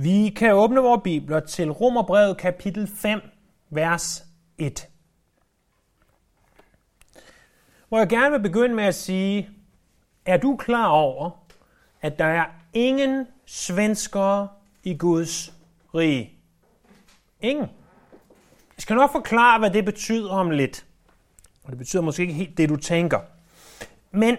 [0.00, 3.20] Vi kan åbne vores bibler til Romerbrevet kapitel 5,
[3.70, 4.24] vers
[4.58, 4.88] 1.
[7.88, 9.50] Hvor jeg gerne vil begynde med at sige,
[10.26, 11.30] er du klar over,
[12.00, 14.48] at der er ingen svenskere
[14.84, 15.52] i Guds
[15.94, 16.32] rige?
[17.40, 17.66] Ingen.
[18.76, 20.86] Jeg skal nok forklare, hvad det betyder om lidt.
[21.64, 23.20] Og det betyder måske ikke helt det, du tænker.
[24.10, 24.36] Men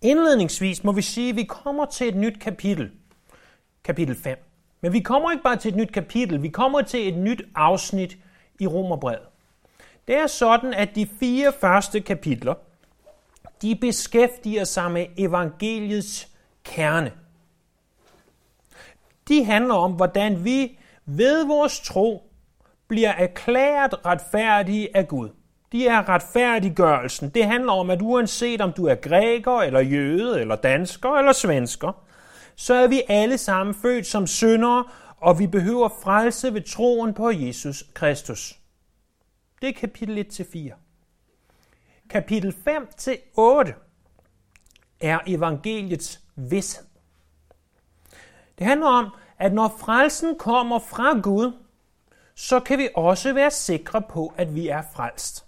[0.00, 2.90] indledningsvis må vi sige, at vi kommer til et nyt kapitel–
[3.84, 4.38] kapitel 5.
[4.80, 8.16] Men vi kommer ikke bare til et nyt kapitel, vi kommer til et nyt afsnit
[8.60, 9.26] i Romerbrevet.
[10.06, 12.54] Det er sådan, at de fire første kapitler,
[13.62, 16.28] de beskæftiger sig med evangeliets
[16.64, 17.12] kerne.
[19.28, 22.30] De handler om, hvordan vi ved vores tro
[22.88, 25.28] bliver erklæret retfærdige af Gud.
[25.72, 27.28] De er retfærdiggørelsen.
[27.28, 32.04] Det handler om, at uanset om du er græker, eller jøde, eller dansker, eller svensker,
[32.54, 34.84] så er vi alle sammen født som syndere,
[35.16, 38.58] og vi behøver frelse ved troen på Jesus Kristus.
[39.62, 40.74] Det er kapitel 1-4.
[42.10, 43.72] Kapitel 5-8
[45.00, 46.84] er evangeliets vidshed.
[48.58, 51.52] Det handler om, at når frelsen kommer fra Gud,
[52.34, 55.46] så kan vi også være sikre på, at vi er frelst.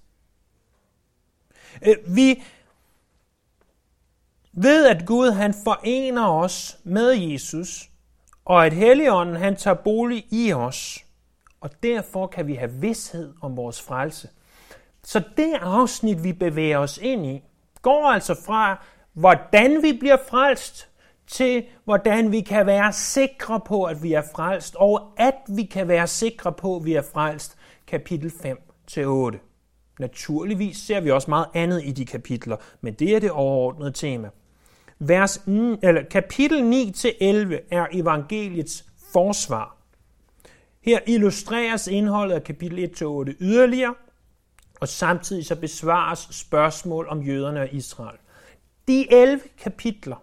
[1.82, 2.42] Øh, vi
[4.56, 7.90] ved at Gud han forener os med Jesus,
[8.44, 11.04] og at Helligånden han tager bolig i os,
[11.60, 14.28] og derfor kan vi have vidshed om vores frelse.
[15.02, 17.42] Så det afsnit, vi bevæger os ind i,
[17.82, 20.88] går altså fra, hvordan vi bliver frelst,
[21.26, 25.88] til hvordan vi kan være sikre på, at vi er frelst, og at vi kan
[25.88, 28.32] være sikre på, at vi er frelst, kapitel
[28.90, 29.38] 5-8.
[29.98, 34.30] Naturligvis ser vi også meget andet i de kapitler, men det er det overordnede tema.
[34.98, 35.42] Vers,
[35.82, 36.64] eller kapitel 9-11
[37.70, 39.76] er evangeliets forsvar.
[40.80, 43.04] Her illustreres indholdet af kapitel 1-8
[43.40, 43.94] yderligere,
[44.80, 48.18] og samtidig så besvares spørgsmål om jøderne og Israel.
[48.88, 50.16] De 11 kapitler,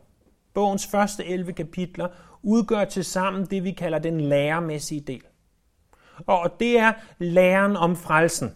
[0.54, 2.08] bogens første 11 kapitler,
[2.44, 5.22] udgør til sammen det, vi kalder den læremæssige del.
[6.28, 8.54] Og det er læren om frelsen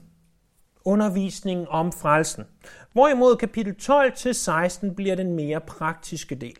[0.85, 2.43] undervisningen om frelsen.
[2.93, 6.57] Hvorimod kapitel 12-16 bliver den mere praktiske del.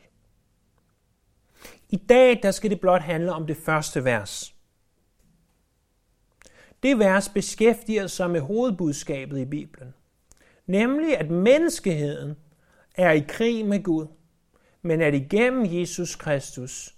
[1.89, 4.55] I dag der skal det blot handle om det første vers.
[6.83, 9.93] Det vers beskæftiger sig med hovedbudskabet i Bibelen.
[10.65, 12.35] Nemlig at menneskeheden
[12.95, 14.07] er i krig med Gud,
[14.81, 16.95] men at igennem Jesus Kristus,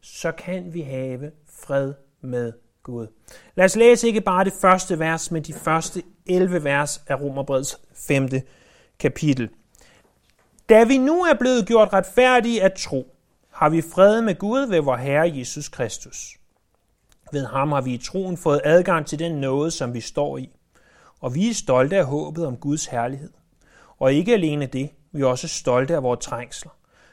[0.00, 2.52] så kan vi have fred med
[2.88, 3.06] Gud.
[3.54, 7.76] Lad os læse ikke bare det første vers, men de første 11 vers af Romerbreds
[7.94, 8.28] 5.
[8.98, 9.48] kapitel.
[10.68, 13.14] Da vi nu er blevet gjort retfærdige af tro,
[13.50, 16.36] har vi fred med Gud ved vor Herre Jesus Kristus.
[17.32, 20.50] Ved ham har vi i troen fået adgang til den nåde, som vi står i.
[21.20, 23.30] Og vi er stolte af håbet om Guds herlighed.
[23.98, 26.70] Og ikke alene det, vi er også stolte af vores trængsler.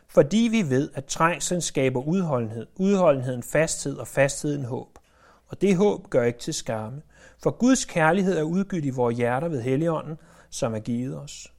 [0.07, 4.94] Fordi vi ved, at trængslen skaber udholdenhed, udholdenheden fasthed og fastheden håb.
[5.55, 7.01] Og det håb gør ikke til skamme,
[7.43, 10.17] for Guds kærlighed er udgydt i vores hjerter ved Helligånden,
[10.49, 11.53] som er givet os.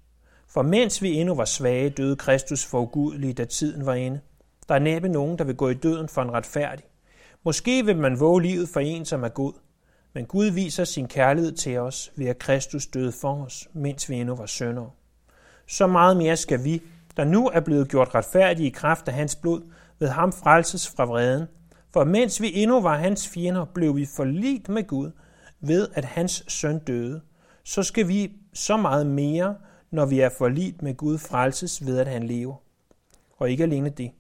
[0.48, 4.20] For mens vi endnu var svage, døde Kristus for ugudelige, da tiden var inde.
[4.68, 6.84] Der er næppe nogen, der vil gå i døden for en retfærdig.
[7.44, 9.52] Måske vil man våge livet for en, som er god.
[10.12, 14.14] Men Gud viser sin kærlighed til os ved at Kristus døde for os, mens vi
[14.14, 14.90] endnu var syndere.
[15.66, 16.82] Så meget mere skal vi,
[17.16, 19.62] der nu er blevet gjort retfærdige i kraft af hans blod,
[19.98, 21.46] ved ham frelses fra vreden.
[21.96, 25.10] For mens vi endnu var hans fjender, blev vi forligt med Gud–
[25.60, 27.20] ved at hans søn døde,
[27.64, 29.56] så skal vi så meget mere,
[29.90, 32.56] når vi er forlit med Gud, frelses ved at han lever.
[33.36, 34.10] Og ikke alene det.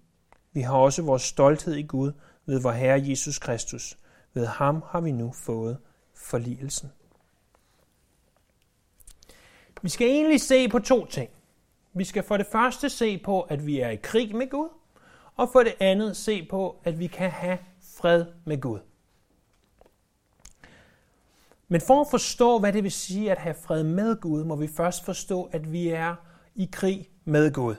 [0.52, 2.12] Vi har også vores stolthed i Gud
[2.46, 3.98] ved vor Herre Jesus Kristus.
[4.34, 5.78] Ved ham har vi nu fået
[6.14, 6.92] forligelsen.
[9.82, 11.30] Vi skal egentlig se på to ting.
[11.94, 14.68] Vi skal for det første se på, at vi er i krig med Gud,
[15.36, 17.58] og for det andet se på, at vi kan have
[17.96, 18.80] fred med Gud.
[21.68, 24.68] Men for at forstå, hvad det vil sige at have fred med Gud, må vi
[24.68, 26.14] først forstå, at vi er
[26.54, 27.74] i krig med Gud.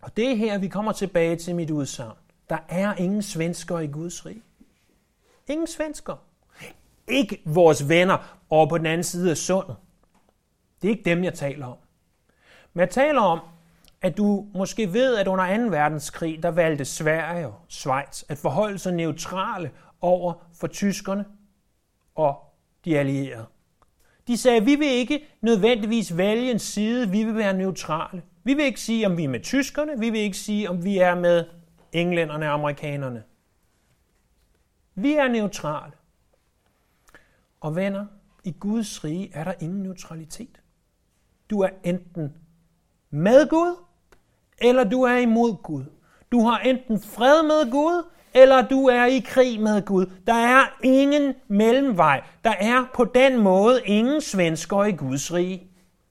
[0.00, 2.16] Og det er her, vi kommer tilbage til mit udsagn.
[2.50, 4.42] Der er ingen svensker i Guds rig.
[5.48, 6.16] Ingen svensker.
[7.08, 9.76] Ikke vores venner over på den anden side af sundet.
[10.82, 11.76] Det er ikke dem, jeg taler om.
[12.72, 13.40] Men jeg taler om,
[14.02, 15.70] at du måske ved, at under 2.
[15.70, 21.24] verdenskrig, der valgte Sverige og Schweiz at forholde sig neutrale over for tyskerne
[22.14, 22.54] og
[22.84, 23.46] de allierede.
[24.26, 28.22] De sagde, vi vil ikke nødvendigvis vælge en side, vi vil være neutrale.
[28.44, 30.98] Vi vil ikke sige, om vi er med tyskerne, vi vil ikke sige, om vi
[30.98, 31.44] er med
[31.92, 33.22] englænderne og amerikanerne.
[34.94, 35.92] Vi er neutrale.
[37.60, 38.06] Og venner,
[38.44, 40.62] i Guds rige er der ingen neutralitet.
[41.50, 42.34] Du er enten
[43.10, 43.76] med Gud,
[44.60, 45.84] eller du er imod Gud.
[46.32, 48.02] Du har enten fred med Gud,
[48.34, 50.06] eller du er i krig med Gud.
[50.26, 52.22] Der er ingen mellemvej.
[52.44, 55.62] Der er på den måde ingen svensker i Guds rige.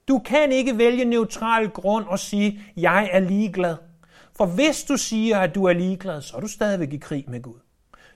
[0.08, 3.76] Du kan ikke vælge neutral grund og sige, jeg er ligeglad.
[4.38, 7.42] For hvis du siger, at du er ligeglad, så er du stadigvæk i krig med
[7.42, 7.60] Gud.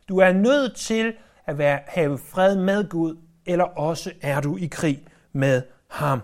[0.09, 1.13] Du er nødt til
[1.45, 6.19] at være, have fred med Gud, eller også er du i krig med ham.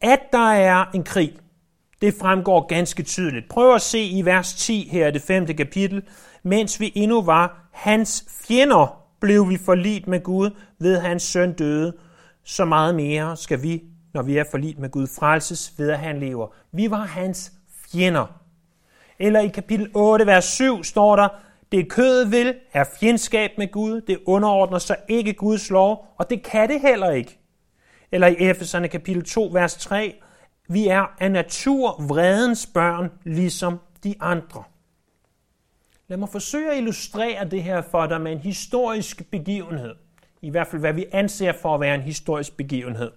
[0.00, 1.41] At der er en krig,
[2.02, 3.48] det fremgår ganske tydeligt.
[3.48, 6.02] Prøv at se i vers 10 her i det femte kapitel.
[6.42, 11.96] Mens vi endnu var hans fjender, blev vi forlit med Gud ved hans søn døde.
[12.44, 13.82] Så meget mere skal vi,
[14.14, 16.46] når vi er forlit med Gud, frelses ved at han lever.
[16.72, 17.52] Vi var hans
[17.92, 18.26] fjender.
[19.18, 21.28] Eller i kapitel 8, vers 7 står der,
[21.72, 26.42] det kødet vil er fjendskab med Gud, det underordner sig ikke Guds lov, og det
[26.42, 27.38] kan det heller ikke.
[28.12, 30.14] Eller i Efeserne kapitel 2, vers 3,
[30.72, 34.64] vi er af natur vredens børn, ligesom de andre.
[36.08, 39.94] Lad mig forsøge at illustrere det her for dig med en historisk begivenhed.
[40.42, 43.10] I hvert fald, hvad vi anser for at være en historisk begivenhed.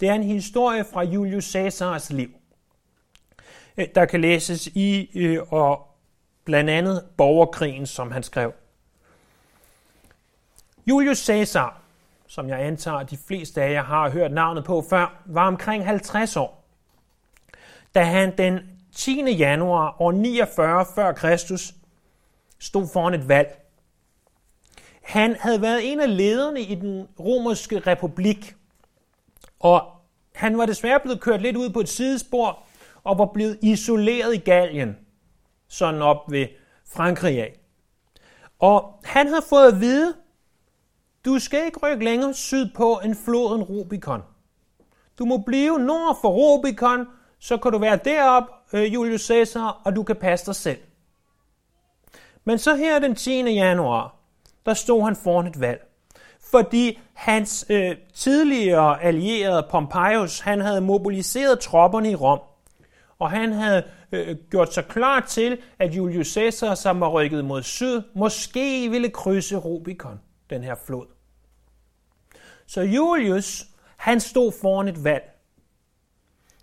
[0.00, 2.30] Det er en historie fra Julius Caesars liv.
[3.76, 5.88] Øh, der kan læses i øh, og
[6.44, 8.52] blandt andet borgerkrigen, som han skrev.
[10.86, 11.82] Julius Caesar,
[12.26, 16.36] som jeg antager, de fleste af jer har hørt navnet på før, var omkring 50
[16.36, 16.63] år
[17.94, 18.58] da han den
[18.94, 19.30] 10.
[19.30, 21.74] januar år 49 før Kristus
[22.58, 23.60] stod foran et valg.
[25.02, 28.56] Han havde været en af lederne i den romerske republik,
[29.60, 29.82] og
[30.34, 32.62] han var desværre blevet kørt lidt ud på et sidespor
[33.04, 34.96] og var blevet isoleret i Gallien,
[35.68, 36.46] sådan op ved
[36.94, 37.60] Frankrig af.
[38.58, 40.14] Og han havde fået at vide,
[41.24, 44.22] du skal ikke rykke længere sydpå end floden Rubicon.
[45.18, 47.06] Du må blive nord for Rubicon,
[47.44, 50.78] så kan du være derop, øh, Julius Caesar, og du kan passe dig selv.
[52.44, 53.30] Men så her den 10.
[53.42, 54.14] januar,
[54.66, 55.86] der stod han foran et valg.
[56.50, 62.40] Fordi hans øh, tidligere allierede Pompeius, han havde mobiliseret tropperne i Rom.
[63.18, 63.82] Og han havde
[64.12, 69.10] øh, gjort sig klar til, at Julius Caesar, som var rykket mod syd, måske ville
[69.10, 70.20] krydse Rubicon,
[70.50, 71.06] den her flod.
[72.66, 73.64] Så Julius,
[73.96, 75.33] han stod foran et valg.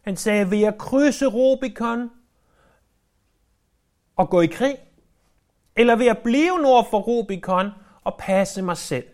[0.02, 2.10] Han sagde, vil jeg krydse Rubicon
[4.16, 4.78] og gå i krig?
[5.76, 7.70] Eller vil jeg blive nord for Rubicon
[8.04, 9.08] og passe mig selv?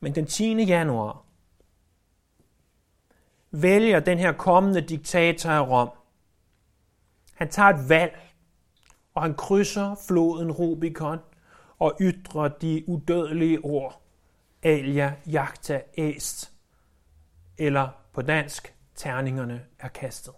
[0.00, 0.62] Men den 10.
[0.62, 1.24] januar
[3.50, 5.90] vælger den her kommende diktator af Rom.
[7.34, 8.18] Han tager et valg,
[9.14, 11.18] og han krydser floden Rubicon
[11.78, 14.02] og ytrer de udødelige ord.
[14.62, 16.52] Alia jagta est.
[17.58, 20.34] Eller på dansk, terningerne er kastet.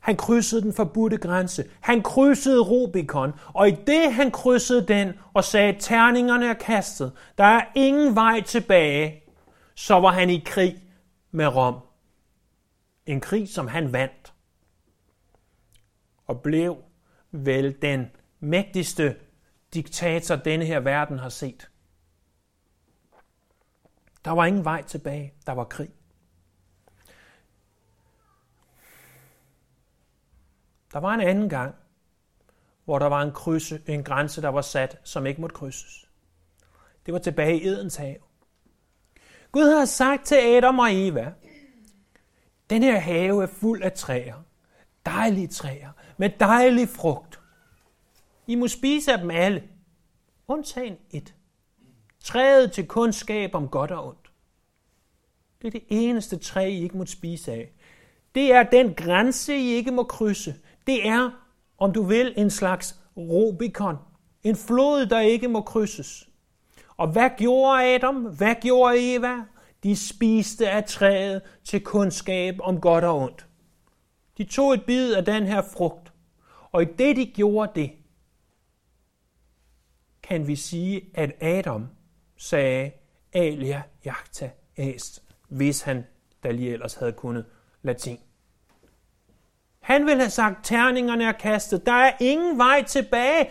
[0.00, 1.70] Han krydsede den forbudte grænse.
[1.80, 7.44] Han krydsede Rubicon, og i det han krydsede den og sagde, terningerne er kastet, der
[7.44, 9.22] er ingen vej tilbage,
[9.74, 10.82] så var han i krig
[11.30, 11.74] med Rom.
[13.06, 14.32] En krig, som han vandt.
[16.26, 16.76] Og blev
[17.32, 19.16] vel den mægtigste
[19.74, 21.68] diktator, denne her verden har set.
[24.24, 25.34] Der var ingen vej tilbage.
[25.46, 25.90] Der var krig.
[30.92, 31.74] Der var en anden gang,
[32.84, 36.08] hvor der var en, krydse, en grænse, der var sat, som ikke måtte krydses.
[37.06, 38.16] Det var tilbage i Edens have.
[39.52, 41.32] Gud har sagt til Adam og Eva,
[42.70, 44.42] den her have er fuld af træer.
[45.06, 47.40] Dejlige træer, med dejlig frugt.
[48.46, 49.68] I må spise af dem alle,
[50.48, 51.34] undtagen et.
[52.24, 54.30] Træet til kundskab om godt og ondt.
[55.62, 57.72] Det er det eneste træ, I ikke må spise af.
[58.34, 60.54] Det er den grænse, I ikke må krydse.
[60.86, 61.30] Det er,
[61.78, 63.96] om du vil, en slags Rubicon.
[64.42, 66.28] En flod, der ikke må krydses.
[66.96, 68.16] Og hvad gjorde Adam?
[68.16, 69.36] Hvad gjorde Eva?
[69.82, 73.46] De spiste af træet til kundskab om godt og ondt.
[74.38, 76.12] De tog et bid af den her frugt.
[76.72, 77.92] Og i det, de gjorde det,
[80.22, 81.88] kan vi sige, at Adam
[82.36, 82.90] sagde
[83.32, 86.04] alia jacta est, hvis han
[86.44, 87.44] da lige ellers havde kunnet
[87.82, 88.18] latin.
[89.80, 91.86] Han ville have sagt, terningerne er kastet.
[91.86, 93.50] Der er ingen vej tilbage.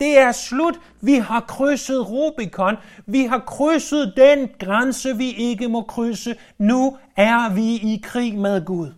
[0.00, 0.80] Det er slut.
[1.00, 2.76] Vi har krydset Rubicon.
[3.06, 6.36] Vi har krydset den grænse, vi ikke må krydse.
[6.58, 8.92] Nu er vi i krig med Gud.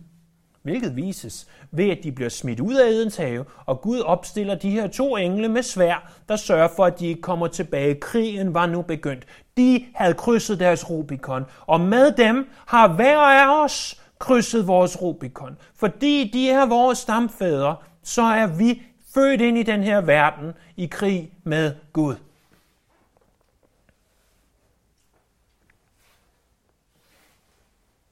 [0.63, 4.69] Hvilket vises ved at de bliver smidt ud af Edens have, og Gud opstiller de
[4.69, 7.95] her to engle med svær, der sørger for, at de ikke kommer tilbage.
[7.95, 9.25] Krigen var nu begyndt.
[9.57, 15.57] De havde krydset deres Rubikon, og med dem har hver af os krydset vores Rubikon.
[15.75, 18.81] Fordi de er vores stamfædre, så er vi
[19.13, 22.15] født ind i den her verden i krig med Gud.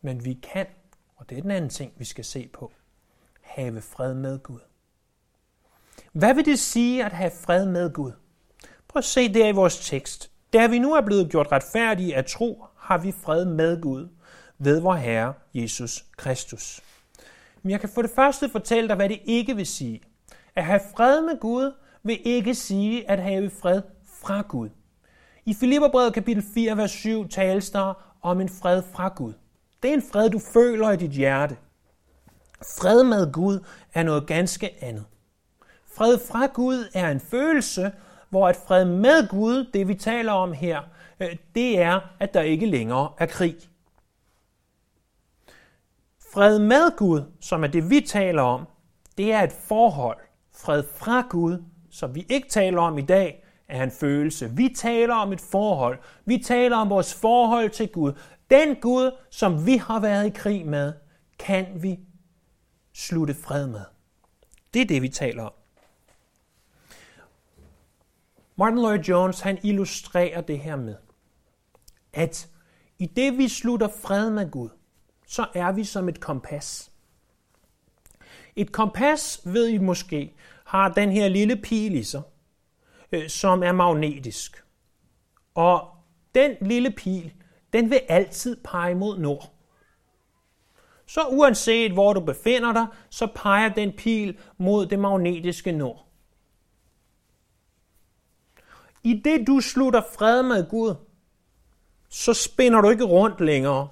[0.01, 0.65] Men vi kan,
[1.15, 2.71] og det er den anden ting, vi skal se på,
[3.55, 4.59] have fred med Gud.
[6.13, 8.11] Hvad vil det sige at have fred med Gud?
[8.87, 10.31] Prøv at se det i vores tekst.
[10.53, 14.07] Da vi nu er blevet gjort retfærdige af tro, har vi fred med Gud
[14.57, 16.81] ved vor Herre Jesus Kristus.
[17.63, 20.01] Men jeg kan for det første fortælle dig, hvad det ikke vil sige.
[20.55, 23.81] At have fred med Gud vil ikke sige at have fred
[24.21, 24.69] fra Gud.
[25.45, 29.33] I Filipperbrevet kapitel 4, vers 7 tales der om en fred fra Gud.
[29.83, 31.57] Det er en fred, du føler i dit hjerte.
[32.77, 33.59] Fred med Gud
[33.93, 35.05] er noget ganske andet.
[35.95, 37.91] Fred fra Gud er en følelse,
[38.29, 40.81] hvor at fred med Gud, det vi taler om her,
[41.19, 43.55] øh, det er, at der ikke længere er krig.
[46.33, 48.67] Fred med Gud, som er det vi taler om,
[49.17, 50.17] det er et forhold.
[50.55, 54.49] Fred fra Gud, som vi ikke taler om i dag, er en følelse.
[54.51, 55.97] Vi taler om et forhold.
[56.25, 58.13] Vi taler om vores forhold til Gud.
[58.49, 60.93] Den Gud, som vi har været i krig med,
[61.39, 61.99] kan vi
[62.95, 63.81] slutte fred med.
[64.73, 65.53] Det er det, vi taler om.
[68.55, 70.95] Martin Lloyd Jones han illustrerer det her med,
[72.13, 72.49] at
[72.99, 74.69] i det vi slutter fred med Gud,
[75.27, 76.91] så er vi som et kompas.
[78.55, 80.35] Et kompas, ved I måske,
[80.65, 82.21] har den her lille pil i sig,
[83.11, 84.63] øh, som er magnetisk.
[85.55, 85.91] Og
[86.35, 87.33] den lille pil,
[87.73, 89.54] den vil altid pege mod nord.
[91.15, 96.05] Så uanset hvor du befinder dig, så peger den pil mod det magnetiske nord.
[99.03, 100.95] I det du slutter fred med Gud,
[102.09, 103.87] så spinder du ikke rundt længere.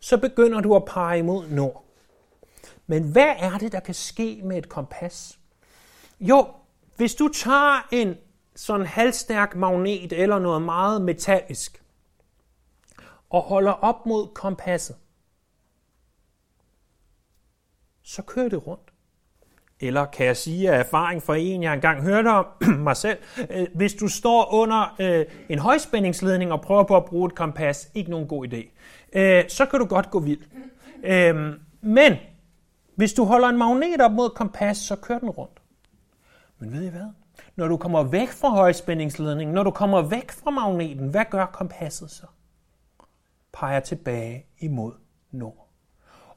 [0.00, 1.84] Så begynder du at pege mod nord.
[2.86, 5.38] Men hvad er det, der kan ske med et kompas?
[6.20, 6.46] Jo,
[6.96, 8.16] hvis du tager en
[8.56, 11.82] sådan halvstærk magnet eller noget meget metallisk,
[13.30, 14.96] og holder op mod kompasset,
[18.10, 18.92] så kører det rundt.
[19.80, 22.46] Eller kan jeg sige af erfaring fra en, jeg engang hørte om
[22.88, 23.18] mig selv,
[23.50, 27.90] øh, hvis du står under øh, en højspændingsledning og prøver på at bruge et kompas,
[27.94, 28.70] ikke nogen god idé,
[29.12, 30.40] øh, så kan du godt gå vild.
[31.04, 32.16] Øhm, men
[32.94, 35.62] hvis du holder en magnet op mod kompas, så kører den rundt.
[36.58, 37.06] Men ved I hvad?
[37.56, 42.10] Når du kommer væk fra højspændingsledningen, når du kommer væk fra magneten, hvad gør kompasset
[42.10, 42.26] så?
[43.52, 44.92] Peger tilbage imod
[45.30, 45.69] nord.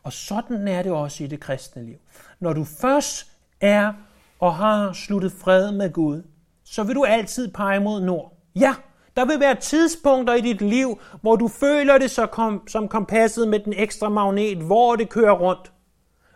[0.04, 1.98] Og sådan er det også i det kristne liv.
[2.40, 3.28] Når du først
[3.62, 3.94] er
[4.40, 6.24] og har sluttet fred med Gud,
[6.64, 8.38] så vil du altid pege mod nord.
[8.56, 8.76] Ja,
[9.16, 13.48] der vil være tidspunkter i dit liv, hvor du føler det så kom, som kompasset
[13.48, 15.72] med den ekstra magnet, hvor det kører rundt.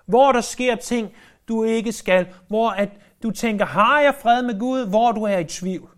[0.05, 1.12] Hvor der sker ting,
[1.47, 2.27] du ikke skal.
[2.47, 2.89] Hvor at
[3.24, 4.86] du tænker, har jeg fred med Gud?
[4.86, 5.97] Hvor du er i tvivl.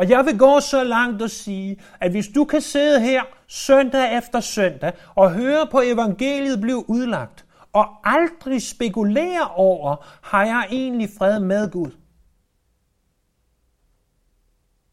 [0.00, 4.18] Og jeg vil gå så langt og sige, at hvis du kan sidde her søndag
[4.18, 11.10] efter søndag og høre på evangeliet blive udlagt, og aldrig spekulere over, har jeg egentlig
[11.18, 11.90] fred med Gud,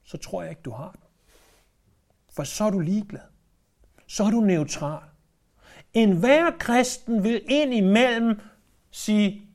[0.03, 1.01] så tror jeg ikke, du har den.
[2.35, 3.21] For så er du ligeglad.
[4.07, 5.03] Så er du neutral.
[5.93, 8.39] En hver kristen vil ind imellem
[8.91, 9.49] sige,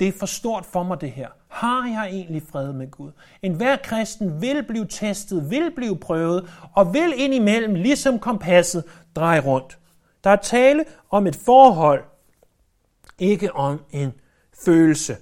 [0.00, 1.37] det er for stort for mig det her.
[1.48, 3.10] Har jeg egentlig fred med Gud?
[3.42, 8.84] En hver kristen vil blive testet, vil blive prøvet, og vil indimellem, ligesom kompasset,
[9.16, 9.78] dreje rundt.
[10.24, 12.04] Der er tale om et forhold,
[13.18, 14.12] ikke om en
[14.64, 15.16] følelse.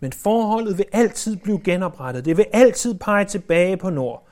[0.00, 2.24] Men forholdet vil altid blive genoprettet.
[2.24, 4.28] Det vil altid pege tilbage på nord.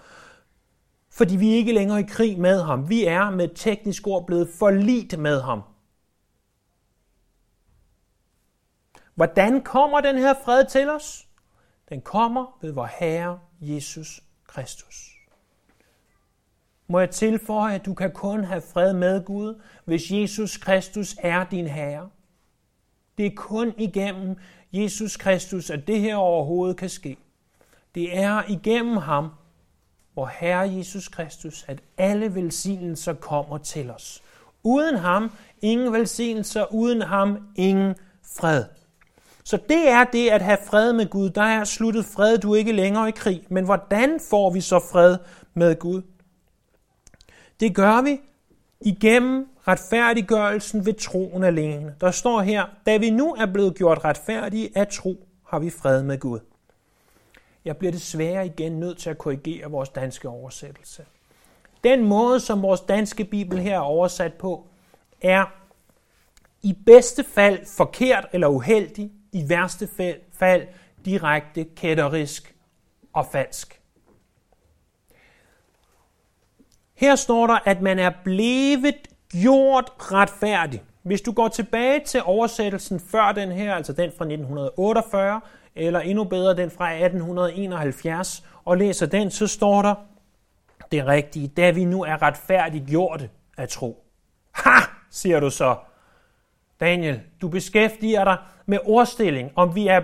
[1.10, 2.88] Fordi vi er ikke længere i krig med ham.
[2.88, 5.62] Vi er med teknisk ord blevet forlit med ham.
[9.18, 11.28] Hvordan kommer den her fred til os?
[11.88, 15.10] Den kommer ved vor Herre Jesus Kristus.
[16.86, 21.44] Må jeg tilføje, at du kan kun have fred med Gud, hvis Jesus Kristus er
[21.44, 22.08] din Herre.
[23.18, 24.36] Det er kun igennem
[24.72, 27.16] Jesus Kristus, at det her overhovedet kan ske.
[27.94, 29.30] Det er igennem ham,
[30.14, 34.22] hvor Herre Jesus Kristus, at alle velsignelser kommer til os.
[34.62, 35.30] Uden ham
[35.62, 38.64] ingen velsignelser, uden ham ingen fred.
[39.48, 41.30] Så det er det at have fred med Gud.
[41.30, 43.46] Der er sluttet fred, du er ikke længere i krig.
[43.48, 45.18] Men hvordan får vi så fred
[45.54, 46.02] med Gud?
[47.60, 48.20] Det gør vi
[48.80, 51.94] igennem retfærdiggørelsen ved troen alene.
[52.00, 56.02] Der står her, da vi nu er blevet gjort retfærdige af tro, har vi fred
[56.02, 56.40] med Gud.
[57.64, 61.04] Jeg bliver desværre igen nødt til at korrigere vores danske oversættelse.
[61.84, 64.66] Den måde, som vores danske bibel her er oversat på,
[65.22, 65.44] er
[66.62, 69.88] i bedste fald forkert eller uheldig, i værste
[70.32, 70.66] fald
[71.04, 72.54] direkte kætterisk
[73.12, 73.80] og falsk.
[76.94, 80.82] Her står der, at man er blevet gjort retfærdig.
[81.02, 85.40] Hvis du går tilbage til oversættelsen før den her, altså den fra 1948,
[85.74, 89.94] eller endnu bedre den fra 1871, og læser den, så står der
[90.92, 94.04] det rigtige, da vi nu er retfærdigt gjorte af tro.
[94.52, 94.80] Ha,
[95.10, 95.76] siger du så.
[96.80, 100.02] Daniel, du beskæftiger dig med ordstilling, om vi er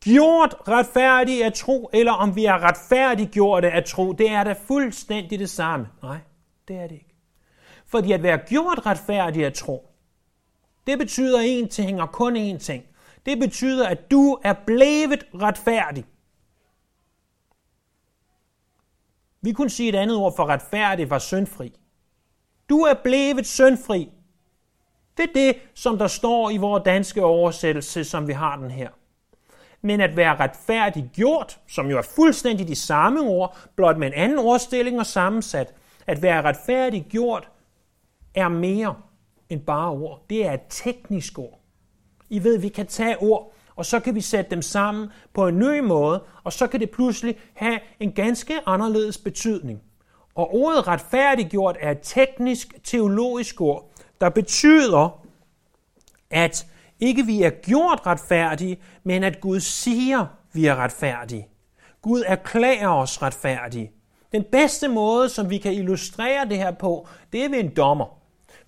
[0.00, 4.12] gjort retfærdige af tro, eller om vi er retfærdiggjorte af tro.
[4.12, 5.88] Det er da fuldstændig det samme.
[6.02, 6.18] Nej,
[6.68, 7.14] det er det ikke.
[7.86, 9.90] Fordi at være gjort retfærdig af tro,
[10.86, 12.84] det betyder én ting og kun én ting.
[13.26, 16.04] Det betyder, at du er blevet retfærdig.
[19.42, 21.72] Vi kunne sige et andet ord for retfærdig var syndfri.
[22.68, 24.10] Du er blevet syndfri.
[25.16, 28.88] Det er det, som der står i vores danske oversættelse, som vi har den her.
[29.82, 34.14] Men at være retfærdigt gjort, som jo er fuldstændig de samme ord, blot med en
[34.14, 35.74] anden ordstilling og sammensat,
[36.06, 37.48] at være retfærdigt gjort
[38.34, 38.94] er mere
[39.48, 40.22] end bare ord.
[40.30, 41.60] Det er et teknisk ord.
[42.30, 45.58] I ved, vi kan tage ord, og så kan vi sætte dem sammen på en
[45.58, 49.82] ny måde, og så kan det pludselig have en ganske anderledes betydning.
[50.34, 53.90] Og ordet retfærdiggjort er et teknisk teologisk ord,
[54.24, 55.20] der betyder,
[56.30, 56.66] at
[57.00, 61.48] ikke vi er gjort retfærdige, men at Gud siger, vi er retfærdige.
[62.02, 63.92] Gud erklærer os retfærdige.
[64.32, 68.06] Den bedste måde, som vi kan illustrere det her på, det er ved en dommer.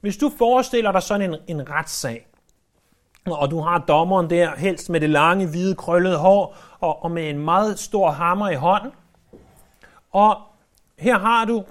[0.01, 2.27] Hvis du forestiller dig sådan en, en retssag,
[3.27, 7.31] og du har dommeren der, helst med det lange, hvide, krøllede hår, og, og med
[7.31, 8.91] en meget stor hammer i hånden.
[10.13, 10.37] Og
[10.99, 11.65] her har du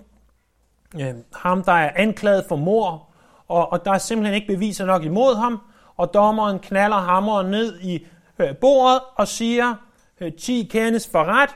[0.99, 3.04] øh, ham, der er anklaget for mor,
[3.47, 5.59] og, og der er simpelthen ikke beviser nok imod ham,
[5.97, 8.05] og dommeren knaller hammeren ned i
[8.39, 9.75] øh, bordet og siger,
[10.21, 11.49] øh, 10 kendes for ret,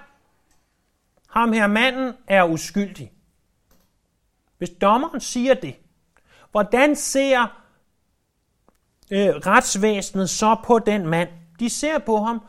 [1.29, 3.11] ham her manden er uskyldig.
[4.57, 5.75] Hvis dommeren siger det,
[6.51, 7.41] hvordan ser
[9.11, 11.29] øh, retsvæsenet så på den mand?
[11.59, 12.41] De ser på ham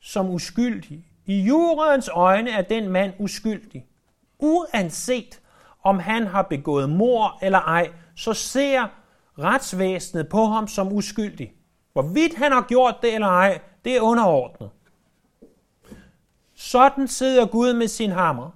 [0.00, 1.04] som uskyldig.
[1.26, 3.86] I jurens øjne er den mand uskyldig.
[4.38, 5.40] Uanset
[5.82, 8.86] om han har begået mor eller ej, så ser
[9.38, 11.52] retsvæsenet på ham som uskyldig.
[11.92, 14.70] Hvorvidt han har gjort det eller ej, det er underordnet.
[16.54, 18.50] Sådan sidder Gud med sin hammer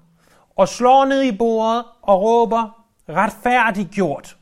[0.56, 4.36] og slår ned i bordet og råber, retfærdiggjort.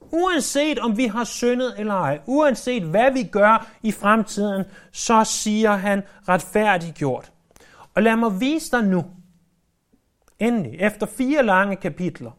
[0.00, 5.72] Uanset om vi har syndet eller ej, uanset hvad vi gør i fremtiden, så siger
[5.72, 7.32] han retfærdiggjort.
[7.94, 9.04] Og lad mig vise dig nu,
[10.38, 12.30] endelig, efter fire lange kapitler,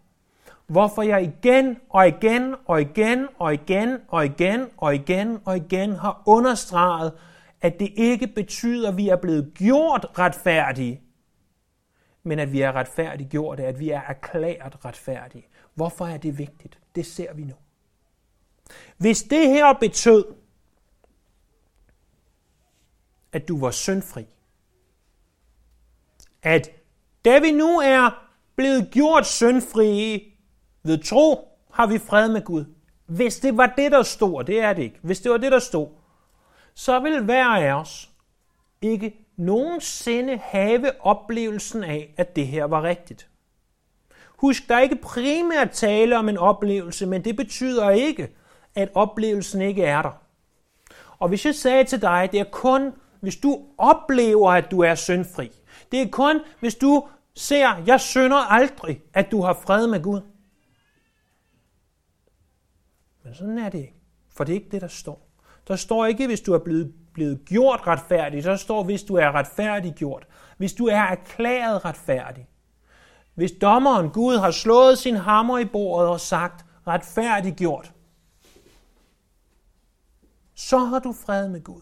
[0.68, 5.92] hvorfor jeg igen og igen og igen og igen og igen og igen og igen
[5.92, 7.14] har understreget,
[7.62, 11.02] at det ikke betyder, at vi er blevet gjort retfærdige,
[12.24, 15.48] men at vi er retfærdiggjorte, at vi er erklæret retfærdige.
[15.74, 16.80] Hvorfor er det vigtigt?
[16.96, 17.54] Det ser vi nu.
[18.98, 20.26] Hvis det her betød,
[23.32, 24.26] at du var syndfri,
[26.44, 26.70] at
[27.26, 30.37] da vi nu er blevet gjort syndfrie
[30.88, 32.66] ved tro, har vi fred med Gud.
[33.06, 35.60] Hvis det var det, der stod, det er det ikke, hvis det var det, der
[35.60, 35.88] stod,
[36.74, 38.10] så vil hver af os
[38.82, 43.28] ikke nogensinde have oplevelsen af, at det her var rigtigt.
[44.38, 48.30] Husk, der er ikke primært tale om en oplevelse, men det betyder ikke,
[48.76, 50.22] at oplevelsen ikke er der.
[51.20, 54.96] Og hvis jeg sagde til dig, det er kun, hvis du oplever, at du er
[54.96, 55.52] syndfri.
[55.92, 60.22] Det er kun, hvis du ser, jeg synder aldrig, at du har fred med Gud.
[63.28, 63.96] Men sådan er det ikke.
[64.30, 65.30] For det er ikke det, der står.
[65.68, 68.44] Der står ikke, hvis du er blevet, blevet gjort retfærdig.
[68.44, 70.28] Der står, hvis du er retfærdiggjort.
[70.58, 72.48] Hvis du er erklæret retfærdig.
[73.36, 77.94] Hvis dommeren Gud har slået sin hammer i bordet og sagt, retfærdiggjort,
[80.56, 81.82] så har du fred med Gud.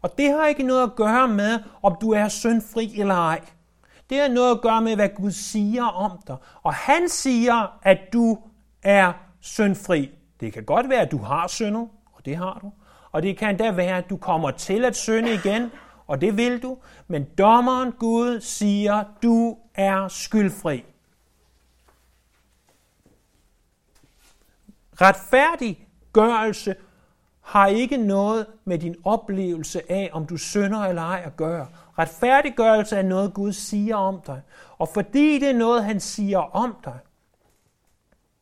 [0.00, 3.40] Og det har ikke noget at gøre med, om du er syndfri eller ej.
[4.10, 6.36] Det har noget at gøre med, hvad Gud siger om dig.
[6.62, 8.38] Og han siger, at du
[8.82, 10.17] er syndfri.
[10.40, 12.72] Det kan godt være, at du har syndet, og det har du.
[13.12, 15.70] Og det kan da være, at du kommer til at synde igen,
[16.06, 16.78] og det vil du.
[17.08, 20.84] Men dommeren Gud siger, du er skyldfri.
[25.00, 26.74] Retfærdiggørelse
[27.40, 31.66] har ikke noget med din oplevelse af, om du synder eller ej at gøre.
[31.98, 34.42] Retfærdiggørelse er noget, Gud siger om dig.
[34.78, 36.98] Og fordi det er noget, han siger om dig,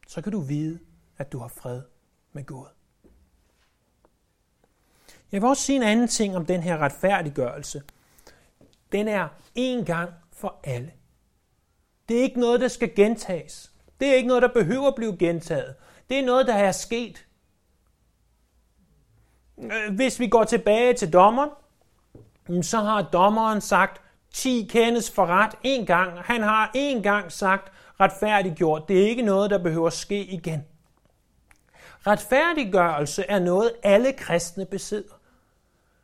[0.09, 0.78] så kan du vide,
[1.18, 1.83] at du har fred
[2.33, 2.66] med Gud.
[5.33, 7.83] Jeg vil også sige en anden ting om den her retfærdiggørelse.
[8.92, 10.92] Den er én gang for alle.
[12.09, 13.72] Det er ikke noget, der skal gentages.
[14.00, 15.74] Det er ikke noget, der behøver at blive gentaget.
[16.11, 17.26] Det er noget, der er sket.
[19.59, 21.50] Øh, hvis vi går tilbage til dommeren,
[22.62, 24.00] så har dommeren sagt,
[24.31, 26.18] 10 kendes for ret en gang.
[26.18, 28.88] Han har en gang sagt retfærdiggjort.
[28.88, 30.64] Det er ikke noget, der behøver at ske igen.
[32.06, 35.14] Retfærdiggørelse er noget, alle kristne besidder.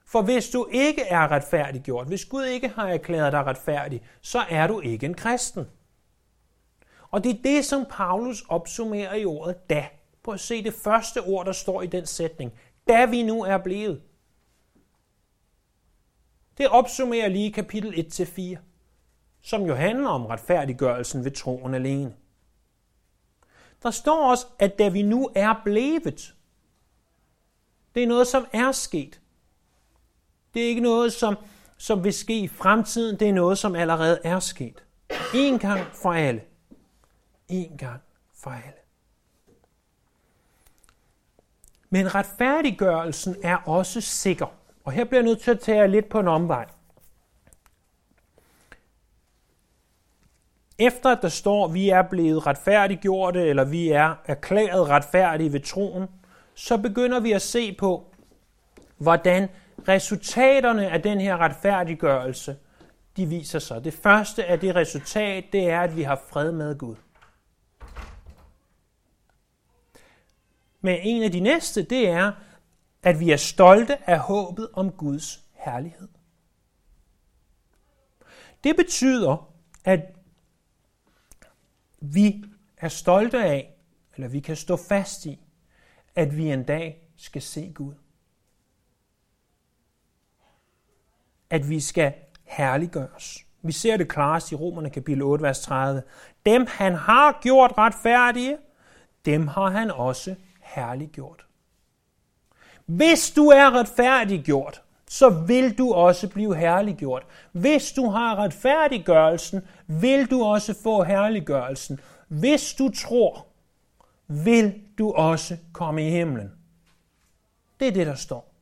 [0.06, 4.66] For hvis du ikke er retfærdiggjort, hvis Gud ikke har erklæret dig retfærdig, så er
[4.66, 5.66] du ikke en kristen.
[7.10, 9.86] Og det er det, som Paulus opsummerer i ordet da.
[10.22, 12.52] Prøv at se det første ord, der står i den sætning.
[12.88, 14.02] Da vi nu er blevet.
[16.58, 18.56] Det opsummerer lige kapitel 1-4,
[19.42, 22.14] som jo handler om retfærdiggørelsen ved troen alene.
[23.82, 26.34] Der står også, at da vi nu er blevet,
[27.94, 29.20] det er noget, som er sket.
[30.54, 31.36] Det er ikke noget, som,
[31.76, 33.20] som vil ske i fremtiden.
[33.20, 34.84] Det er noget, som allerede er sket.
[35.34, 36.40] En gang for alle.
[37.48, 38.00] En gang
[38.34, 38.78] for alle.
[41.90, 44.46] Men retfærdiggørelsen er også sikker.
[44.84, 46.66] Og her bliver jeg nødt til at tage lidt på en omvej.
[50.82, 55.60] Efter at der står, at vi er blevet retfærdiggjorte, eller vi er erklæret retfærdige ved
[55.60, 56.08] troen,
[56.54, 58.14] så begynder vi at se på,
[58.98, 59.48] hvordan
[59.88, 62.56] resultaterne af den her retfærdiggørelse,
[63.16, 63.84] de viser sig.
[63.84, 66.96] Det første af det resultat, det er, at vi har fred med Gud.
[70.80, 72.32] Men en af de næste, det er,
[73.02, 76.08] at vi er stolte af håbet om Guds herlighed.
[78.64, 79.52] Det betyder,
[79.84, 80.21] at
[82.02, 82.44] vi
[82.76, 83.74] er stolte af,
[84.14, 85.38] eller vi kan stå fast i,
[86.14, 87.94] at vi en dag skal se Gud.
[91.50, 92.12] At vi skal
[92.44, 93.46] herliggøres.
[93.62, 96.02] Vi ser det klarest i Romerne kapitel 8, vers 30.
[96.46, 98.58] Dem han har gjort retfærdige,
[99.24, 101.46] dem har han også herliggjort.
[102.86, 104.82] Hvis du er retfærdiggjort,
[105.12, 107.26] så vil du også blive herliggjort.
[107.52, 112.00] Hvis du har retfærdiggørelsen, vil du også få herliggørelsen.
[112.28, 113.46] Hvis du tror,
[114.26, 116.52] vil du også komme i himlen.
[117.80, 118.54] Det er det, der står.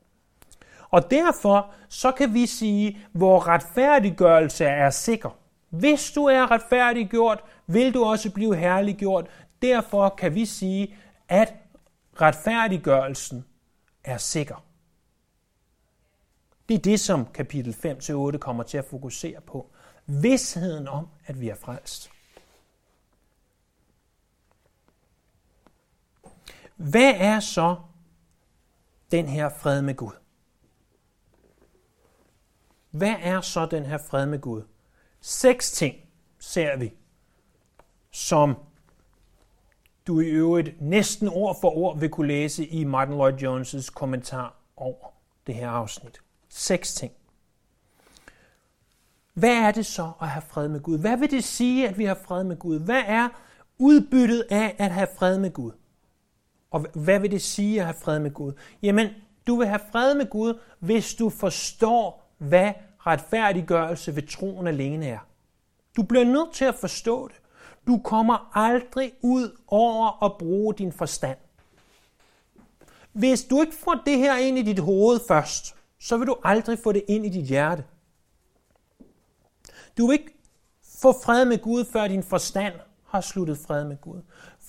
[0.91, 5.31] Og derfor så kan vi sige, hvor retfærdiggørelse er sikker.
[5.69, 9.27] Hvis du er retfærdiggjort, vil du også blive herliggjort.
[9.63, 10.95] Derfor kan vi sige,
[11.29, 11.55] at
[12.21, 13.45] retfærdiggørelsen
[14.05, 14.70] er sikker.
[16.71, 17.75] Det er det, som kapitel
[18.35, 19.71] 5-8 kommer til at fokusere på.
[20.07, 22.11] Vidsheden om, at vi er frelst.
[26.77, 27.77] Hvad er så
[29.11, 30.13] den her fred med Gud?
[32.91, 34.63] Hvad er så den her fred med Gud?
[35.21, 35.97] Seks ting
[36.39, 36.93] ser vi,
[38.11, 38.57] som
[40.07, 44.57] du i øvrigt næsten ord for ord vil kunne læse i Martin Lloyd Jones' kommentar
[44.77, 45.13] over
[45.47, 46.21] det her afsnit.
[46.51, 47.13] Seks ting.
[49.35, 50.99] Hvad er det så at have fred med Gud?
[50.99, 52.79] Hvad vil det sige, at vi har fred med Gud?
[52.79, 53.29] Hvad er
[53.79, 55.73] udbyttet af at have fred med Gud?
[56.71, 58.53] Og hvad vil det sige at have fred med Gud?
[58.83, 59.09] Jamen,
[59.47, 62.73] du vil have fred med Gud, hvis du forstår, hvad
[63.07, 65.19] retfærdiggørelse ved troen alene er.
[65.97, 67.37] Du bliver nødt til at forstå det.
[67.87, 71.39] Du kommer aldrig ud over at bruge din forstand.
[73.13, 76.79] Hvis du ikke får det her ind i dit hoved først, så vil du aldrig
[76.79, 77.85] få det ind i dit hjerte.
[79.99, 80.35] Du vil ikke
[81.03, 82.75] få fred med Gud, før din forstand
[83.07, 84.23] har sluttet fred med Gud.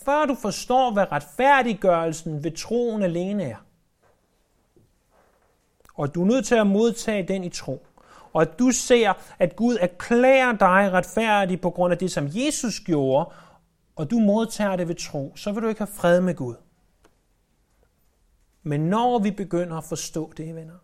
[0.06, 3.66] Før du forstår, hvad retfærdiggørelsen ved troen alene er.
[5.96, 7.86] Og du er nødt til at modtage den i tro.
[8.34, 12.80] Og at du ser, at Gud erklærer dig retfærdig på grund af det, som Jesus
[12.80, 13.30] gjorde,
[13.96, 16.56] og du modtager det ved tro, så vil du ikke have fred med Gud.
[18.64, 20.78] Men når vi begynder at forstå det, venner,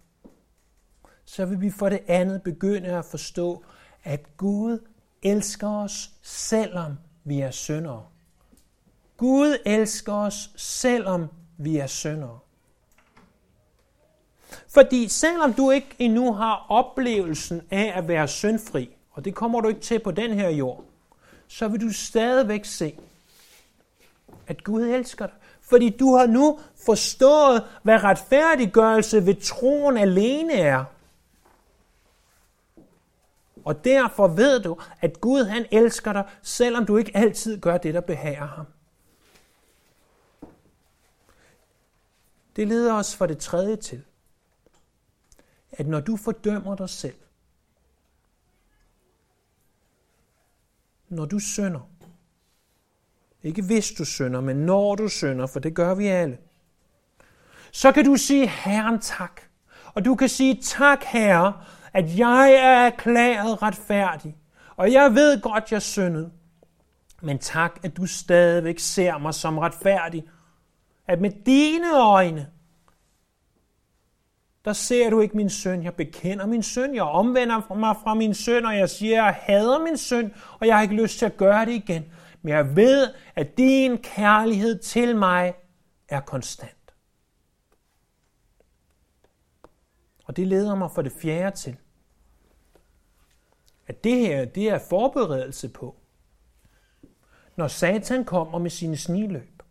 [1.30, 3.63] så vil vi for det andet begynde at forstå,
[4.04, 4.80] at Gud
[5.24, 8.04] elsker os, selvom vi er syndere.
[9.18, 12.40] Gud elsker os, selvom vi er syndere.
[14.68, 19.68] Fordi selvom du ikke endnu har oplevelsen af at være syndfri, og det kommer du
[19.68, 20.84] ikke til på den her jord,
[21.48, 23.00] så vil du stadigvæk se,
[24.48, 25.36] at Gud elsker dig.
[25.62, 30.84] Fordi du har nu forstået, hvad retfærdiggørelse ved troen alene er.
[33.68, 37.94] Og derfor ved du, at Gud han elsker dig, selvom du ikke altid gør det,
[37.94, 38.66] der behager ham.
[42.56, 44.04] Det leder os for det tredje til,
[45.72, 47.16] at når du fordømmer dig selv,
[51.10, 51.90] når du synder,
[53.44, 56.38] ikke hvis du synder, men når du synder, for det gør vi alle,
[57.72, 59.42] så kan du sige Herren tak.
[59.94, 61.64] Og du kan sige tak, Herre,
[61.98, 64.38] at jeg er erklæret retfærdig.
[64.76, 66.32] Og jeg ved godt, jeg syndede.
[67.22, 70.24] Men tak, at du stadigvæk ser mig som retfærdig.
[71.08, 72.48] At med dine øjne,
[74.66, 75.84] der ser du ikke min søn.
[75.84, 76.96] Jeg bekender min søn.
[76.96, 80.68] Jeg omvender mig fra min søn, og jeg siger, at jeg hader min søn, og
[80.68, 82.06] jeg har ikke lyst til at gøre det igen.
[82.42, 85.54] Men jeg ved, at din kærlighed til mig
[86.10, 86.94] er konstant.
[90.26, 91.78] Og det leder mig for det fjerde til,
[93.88, 95.95] at det her, det er forberedelse på,
[97.56, 99.63] når Satan kommer med sine sniløb,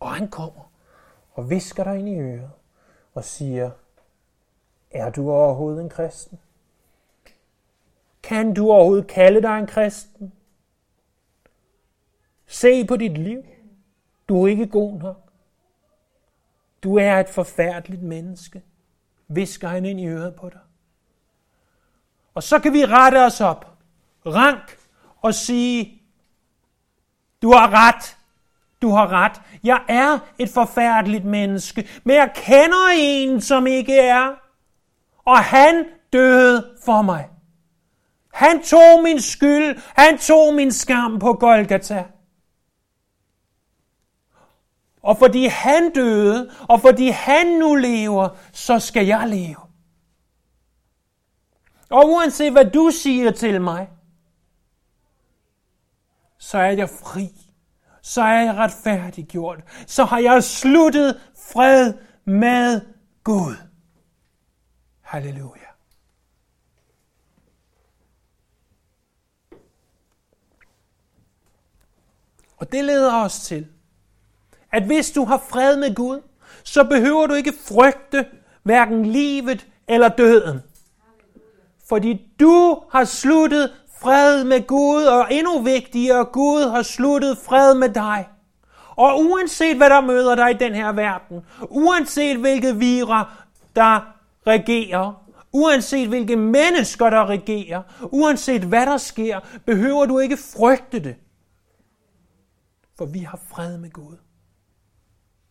[0.00, 0.72] og han kommer
[1.32, 2.50] og visker dig ind i øret
[3.14, 3.70] og siger,
[4.90, 6.38] er du overhovedet en kristen?
[8.22, 10.32] Kan du overhovedet kalde dig en kristen?
[12.46, 13.44] Se på dit liv.
[14.28, 15.32] Du er ikke god nok.
[16.82, 18.62] Du er et forfærdeligt menneske.
[19.28, 20.60] Visker han ind i øret på dig.
[22.34, 23.78] Og så kan vi rette os op,
[24.26, 24.76] rank
[25.22, 26.02] og sige,
[27.42, 28.16] du har ret,
[28.82, 29.40] du har ret.
[29.64, 34.34] Jeg er et forfærdeligt menneske, men jeg kender en, som ikke er.
[35.24, 37.28] Og han døde for mig.
[38.32, 42.04] Han tog min skyld, han tog min skam på Golgata.
[45.02, 49.69] Og fordi han døde, og fordi han nu lever, så skal jeg leve.
[51.90, 53.88] Og uanset hvad du siger til mig,
[56.38, 57.28] så er jeg fri.
[58.02, 59.60] Så er jeg retfærdiggjort.
[59.86, 61.20] Så har jeg sluttet
[61.52, 62.80] fred med
[63.24, 63.56] Gud.
[65.00, 65.60] Halleluja.
[72.56, 73.66] Og det leder os til,
[74.72, 76.20] at hvis du har fred med Gud,
[76.64, 78.26] så behøver du ikke frygte
[78.62, 80.60] hverken livet eller døden.
[81.90, 87.88] Fordi du har sluttet fred med Gud, og endnu vigtigere, Gud har sluttet fred med
[87.88, 88.28] dig.
[88.96, 93.32] Og uanset hvad der møder dig i den her verden, uanset hvilke vira
[93.76, 94.00] der
[94.46, 101.16] regerer, uanset hvilke mennesker der regerer, uanset hvad der sker, behøver du ikke frygte det.
[102.98, 104.16] For vi har fred med Gud.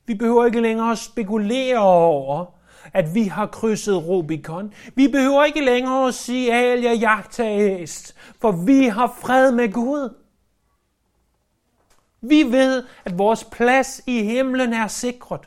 [0.05, 2.58] Vi behøver ikke længere at spekulere over,
[2.93, 4.73] at vi har krydset Rubicon.
[4.95, 7.85] Vi behøver ikke længere at sige, at jeg jagter
[8.41, 10.15] for vi har fred med Gud.
[12.21, 15.41] Vi ved, at vores plads i himlen er sikret.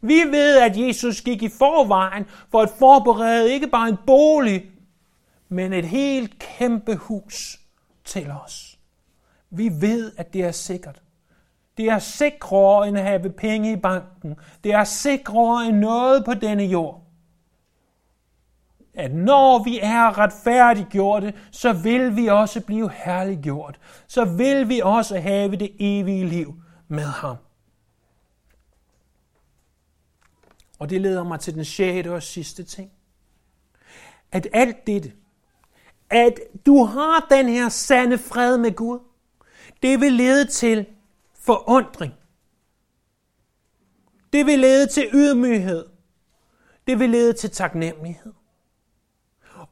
[0.00, 4.70] Vi ved, at Jesus gik i forvejen for at forberede ikke bare en bolig,
[5.48, 7.60] men et helt kæmpe hus
[8.04, 8.78] til os.
[9.50, 11.03] Vi ved, at det er sikkert.
[11.76, 14.36] Det er sikrere end at have penge i banken.
[14.64, 17.00] Det er sikrere end noget på denne jord.
[18.94, 23.80] At når vi er retfærdiggjorte, så vil vi også blive herliggjort.
[24.06, 26.54] Så vil vi også have det evige liv
[26.88, 27.36] med ham.
[30.78, 32.90] Og det leder mig til den sjette og sidste ting.
[34.32, 35.12] At alt dette,
[36.10, 38.98] at du har den her sande fred med Gud,
[39.82, 40.86] det vil lede til
[41.44, 42.14] forundring.
[44.32, 45.86] Det vil lede til ydmyghed.
[46.86, 48.32] Det vil lede til taknemmelighed.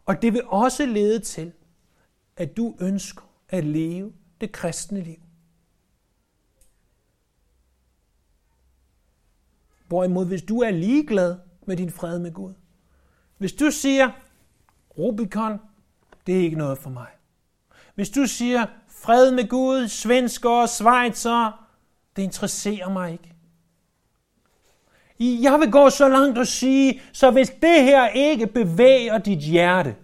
[0.07, 1.53] Og det vil også lede til,
[2.37, 5.21] at du ønsker at leve det kristne liv.
[9.89, 12.55] Hvorimod, hvis du er ligeglad med din fred med Gud,
[13.39, 14.11] hvis du siger,
[14.99, 15.59] Rubicon,
[16.27, 17.09] det er ikke noget for mig.
[17.95, 21.62] Hvis du siger, fred med Gud, svensker og svejser,
[22.17, 23.35] det interesserer mig ikke.
[25.43, 29.97] Jeg vil gå så langt og sige, så hvis det her ikke bevæger dit hjerte,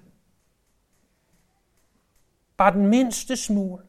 [2.56, 3.82] bare den mindste smule,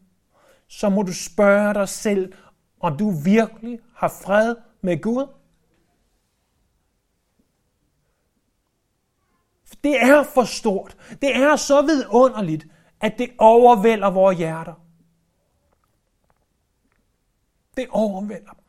[0.67, 2.34] så må du spørge dig selv,
[2.79, 5.27] om du virkelig har fred med Gud.
[9.84, 10.97] Det er for stort.
[11.21, 12.67] Det er så vidunderligt,
[13.01, 14.88] at det overvælder vores hjerter.
[17.79, 18.63] Det overvælder dem.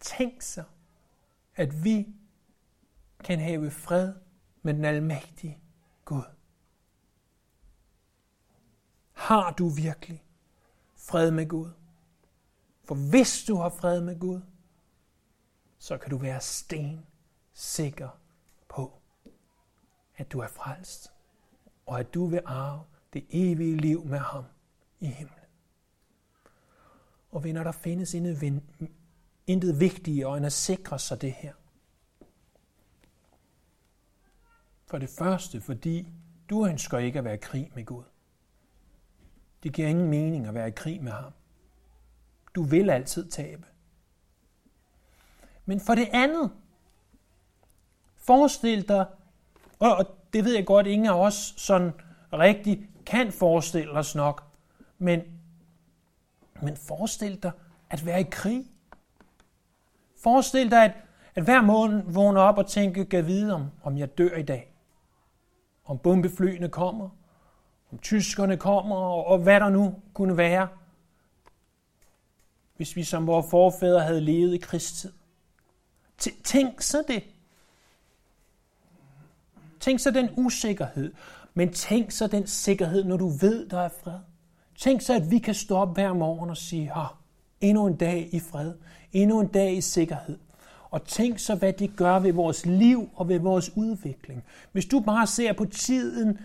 [0.00, 0.64] Tænk så,
[1.54, 2.14] at vi
[3.24, 4.14] kan have fred
[4.62, 5.58] med den almægtige
[6.04, 6.22] Gud.
[9.12, 10.24] Har du virkelig
[10.94, 11.70] fred med Gud?
[12.84, 14.40] For hvis du har fred med Gud,
[15.78, 17.06] så kan du være sten
[17.52, 18.20] sikker
[18.68, 19.00] på,
[20.16, 21.12] at du er frelst,
[21.86, 24.44] og at du vil arve det evige liv med ham
[25.02, 25.38] i himlen.
[27.30, 28.14] Og venner, der findes
[29.46, 31.52] intet vigtigere end at sikre sig det her.
[34.86, 36.08] For det første, fordi
[36.50, 38.04] du ønsker ikke at være i krig med Gud.
[39.62, 41.32] Det giver ingen mening at være i krig med ham.
[42.54, 43.66] Du vil altid tabe.
[45.64, 46.52] Men for det andet,
[48.16, 49.06] forestil dig,
[49.78, 51.92] og det ved jeg godt, ingen af os sådan
[52.32, 54.51] rigtig kan forestille os nok,
[55.02, 55.22] men,
[56.60, 57.50] men forestil dig
[57.90, 58.66] at være i krig.
[60.22, 60.92] Forestil dig, at,
[61.34, 64.74] at hver morgen vågne op og tænke, kan vide, om, om jeg dør i dag.
[65.84, 67.08] Om bombeflyene kommer,
[67.92, 70.68] om tyskerne kommer, og, og hvad der nu kunne være,
[72.76, 75.12] hvis vi som vores forfædre havde levet i krigstid.
[76.44, 77.24] Tænk så det.
[79.80, 81.14] Tænk så den usikkerhed.
[81.54, 84.18] Men tænk så den sikkerhed, når du ved, der er fred.
[84.78, 87.04] Tænk så, at vi kan stå op hver morgen og sige, ha,
[87.60, 88.74] endnu en dag i fred,
[89.12, 90.38] endnu en dag i sikkerhed.
[90.90, 94.44] Og tænk så, hvad det gør ved vores liv og ved vores udvikling.
[94.72, 96.38] Hvis du bare ser på tiden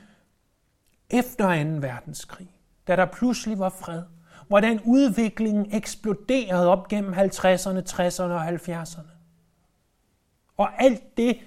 [1.10, 1.70] efter 2.
[1.70, 2.50] verdenskrig,
[2.88, 4.04] da der pludselig var fred,
[4.48, 9.12] hvordan udviklingen eksploderede op gennem 50'erne, 60'erne og 70'erne.
[10.58, 11.38] Og alt det,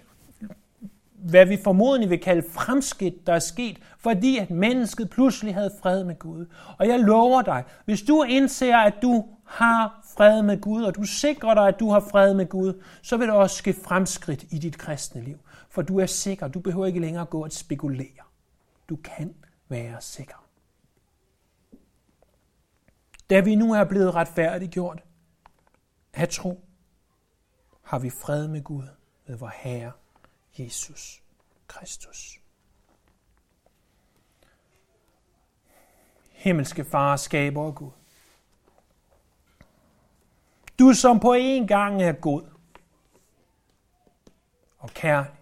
[1.23, 6.05] hvad vi formodentlig vil kalde fremskridt, der er sket, fordi at mennesket pludselig havde fred
[6.05, 6.47] med Gud.
[6.79, 11.05] Og jeg lover dig, hvis du indser, at du har fred med Gud, og du
[11.05, 14.59] sikrer dig, at du har fred med Gud, så vil der også ske fremskridt i
[14.59, 15.39] dit kristne liv.
[15.71, 16.49] For du er sikker.
[16.49, 18.25] Du behøver ikke længere gå og spekulere.
[18.89, 19.35] Du kan
[19.69, 20.47] være sikker.
[23.31, 25.03] Da vi nu er blevet retfærdiggjort
[26.15, 26.65] af tro,
[27.83, 28.85] har vi fred med Gud
[29.27, 29.93] med vor Herre
[30.59, 31.23] Jesus
[31.67, 32.39] Kristus.
[36.31, 37.91] Himmelske Far, skaber og Gud.
[40.79, 42.43] Du som på en gang er god
[44.79, 45.33] og kærlig,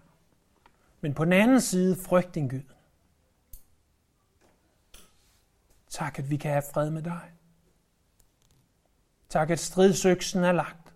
[1.01, 2.63] men på den anden side frygtindgyd.
[5.89, 7.31] Tak, at vi kan have fred med dig.
[9.29, 10.88] Tak, at stridsøksen er lagt.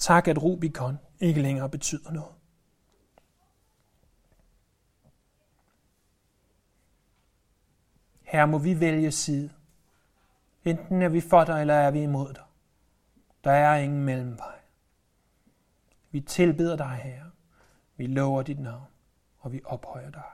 [0.00, 2.34] Tak, at Rubicon ikke længere betyder noget.
[8.22, 9.50] Her må vi vælge side.
[10.64, 12.44] Enten er vi for dig, eller er vi imod dig.
[13.44, 14.58] Der er ingen mellemvej.
[16.10, 17.30] Vi tilbeder dig, Herre.
[17.96, 18.86] Vi lover dit navn,
[19.38, 20.30] og vi ophøjer dig.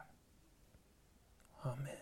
[1.65, 1.96] Amen.